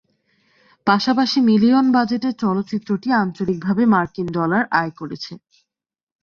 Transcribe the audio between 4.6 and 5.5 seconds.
আয় করেছে।